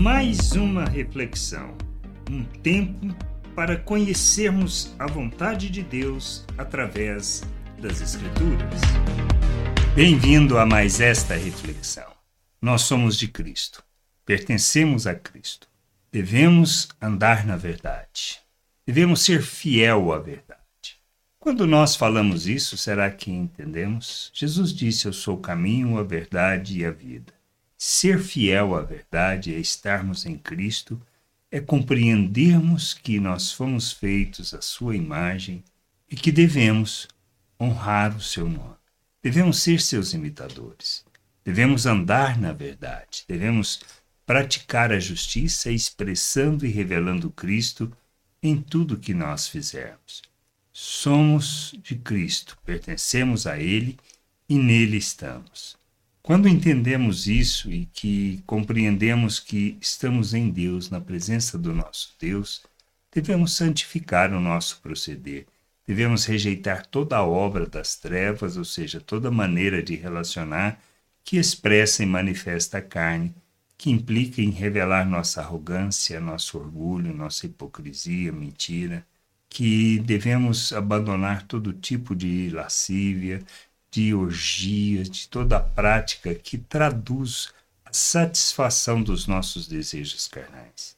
[0.00, 1.76] Mais uma reflexão,
[2.30, 3.14] um tempo
[3.54, 7.42] para conhecermos a vontade de Deus através
[7.78, 8.80] das Escrituras.
[9.94, 12.10] Bem-vindo a mais esta reflexão.
[12.62, 13.84] Nós somos de Cristo,
[14.24, 15.68] pertencemos a Cristo.
[16.10, 18.38] Devemos andar na verdade.
[18.86, 20.96] Devemos ser fiel à verdade.
[21.38, 24.30] Quando nós falamos isso, será que entendemos?
[24.32, 27.38] Jesus disse: Eu sou o caminho, a verdade e a vida.
[27.82, 31.00] Ser fiel à verdade é estarmos em Cristo,
[31.50, 35.64] é compreendermos que nós fomos feitos à Sua imagem
[36.06, 37.08] e que devemos
[37.58, 38.76] honrar o Seu nome.
[39.22, 41.06] Devemos ser seus imitadores.
[41.42, 43.24] Devemos andar na verdade.
[43.26, 43.80] Devemos
[44.26, 47.90] praticar a justiça, expressando e revelando Cristo
[48.42, 50.20] em tudo que nós fizermos.
[50.70, 53.98] Somos de Cristo, pertencemos a Ele
[54.46, 55.79] e nele estamos.
[56.22, 62.62] Quando entendemos isso e que compreendemos que estamos em Deus, na presença do nosso Deus,
[63.10, 65.46] devemos santificar o nosso proceder.
[65.86, 70.78] Devemos rejeitar toda a obra das trevas, ou seja, toda maneira de relacionar
[71.24, 73.34] que expressa e manifesta a carne,
[73.76, 79.06] que implica em revelar nossa arrogância, nosso orgulho, nossa hipocrisia, mentira,
[79.48, 83.42] que devemos abandonar todo tipo de lascívia,
[83.90, 87.52] de orgias, de toda a prática que traduz
[87.84, 90.96] a satisfação dos nossos desejos carnais.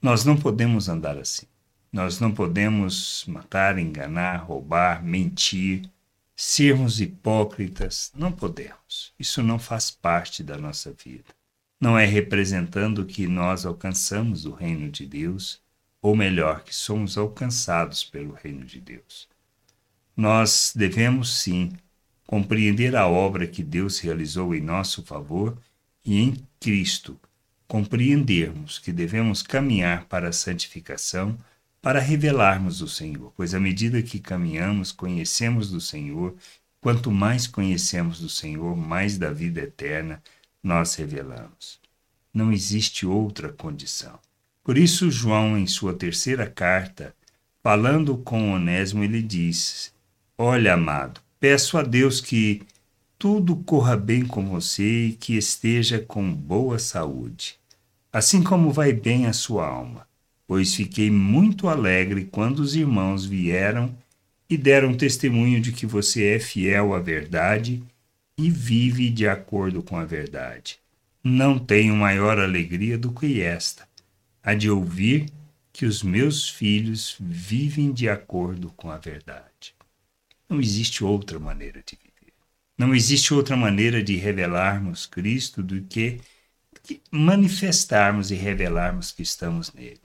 [0.00, 1.46] Nós não podemos andar assim.
[1.90, 5.90] Nós não podemos matar, enganar, roubar, mentir,
[6.36, 8.12] sermos hipócritas.
[8.14, 9.12] Não podemos.
[9.18, 11.24] Isso não faz parte da nossa vida.
[11.80, 15.60] Não é representando que nós alcançamos o reino de Deus,
[16.02, 19.28] ou melhor, que somos alcançados pelo reino de Deus.
[20.16, 21.72] Nós devemos sim
[22.28, 25.56] compreender a obra que Deus realizou em nosso favor
[26.04, 27.18] e em Cristo,
[27.66, 31.38] compreendermos que devemos caminhar para a santificação
[31.80, 36.36] para revelarmos o Senhor, pois à medida que caminhamos, conhecemos do Senhor,
[36.82, 40.22] quanto mais conhecemos do Senhor, mais da vida eterna
[40.62, 41.80] nós revelamos.
[42.34, 44.18] Não existe outra condição.
[44.62, 47.14] Por isso, João, em sua terceira carta,
[47.62, 49.94] falando com Onésimo, ele diz:
[50.36, 52.62] Olha, amado, Peço a Deus que
[53.16, 57.54] tudo corra bem com você e que esteja com boa saúde,
[58.12, 60.04] assim como vai bem a sua alma,
[60.48, 63.96] pois fiquei muito alegre quando os irmãos vieram
[64.50, 67.84] e deram testemunho de que você é fiel à verdade
[68.36, 70.80] e vive de acordo com a verdade.
[71.22, 73.86] Não tenho maior alegria do que esta,
[74.42, 75.26] a de ouvir
[75.72, 79.47] que os meus filhos vivem de acordo com a verdade.
[80.48, 82.32] Não existe outra maneira de viver.
[82.76, 86.20] Não existe outra maneira de revelarmos Cristo do que
[87.10, 90.00] manifestarmos e revelarmos que estamos nele.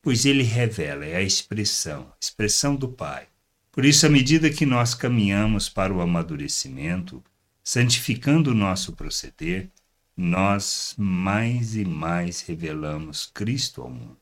[0.00, 3.26] Pois ele revela, é a expressão, a expressão do Pai.
[3.72, 7.22] Por isso, à medida que nós caminhamos para o amadurecimento,
[7.62, 9.68] santificando o nosso proceder,
[10.16, 14.16] nós mais e mais revelamos Cristo ao mundo.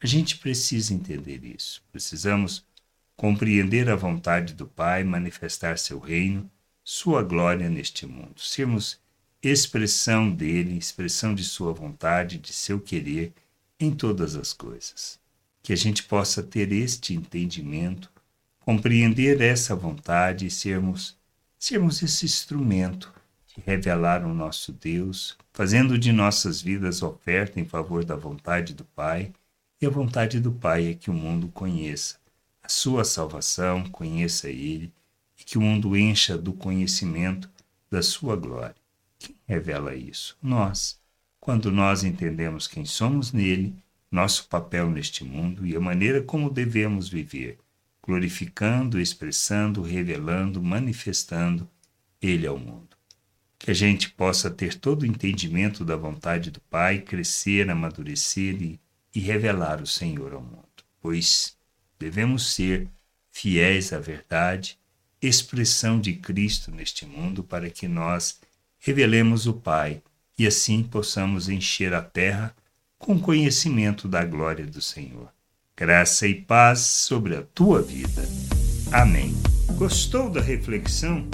[0.00, 1.82] A gente precisa entender isso.
[1.90, 2.64] Precisamos
[3.16, 6.50] compreender a vontade do Pai, manifestar seu reino,
[6.84, 8.98] sua glória neste mundo, sermos
[9.42, 13.32] expressão dele, expressão de sua vontade, de seu querer
[13.78, 15.20] em todas as coisas.
[15.62, 18.10] Que a gente possa ter este entendimento,
[18.60, 21.16] compreender essa vontade e sermos
[21.58, 23.12] sermos esse instrumento
[23.46, 28.84] de revelar o nosso Deus, fazendo de nossas vidas oferta em favor da vontade do
[28.84, 29.32] Pai,
[29.80, 32.21] e a vontade do Pai é que o mundo conheça
[32.62, 34.92] a sua salvação, conheça Ele
[35.38, 37.50] e que o mundo encha do conhecimento
[37.90, 38.76] da sua glória.
[39.18, 40.36] Quem revela isso?
[40.42, 41.00] Nós.
[41.40, 43.74] Quando nós entendemos quem somos nele,
[44.10, 47.58] nosso papel neste mundo e a maneira como devemos viver,
[48.00, 51.68] glorificando, expressando, revelando, manifestando
[52.20, 52.96] Ele ao mundo.
[53.58, 58.80] Que a gente possa ter todo o entendimento da vontade do Pai, crescer, amadurecer e,
[59.14, 60.62] e revelar o Senhor ao mundo.
[61.00, 61.56] Pois
[62.02, 62.88] Devemos ser
[63.30, 64.76] fiéis à verdade,
[65.22, 68.40] expressão de Cristo neste mundo, para que nós
[68.80, 70.02] revelemos o Pai
[70.36, 72.52] e assim possamos encher a terra
[72.98, 75.28] com conhecimento da glória do Senhor.
[75.76, 78.28] Graça e paz sobre a tua vida.
[78.90, 79.32] Amém.
[79.76, 81.28] Gostou da reflexão?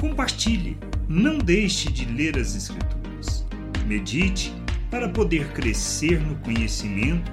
[0.00, 0.78] Compartilhe.
[1.08, 3.44] Não deixe de ler as Escrituras.
[3.88, 4.54] Medite
[4.88, 7.32] para poder crescer no conhecimento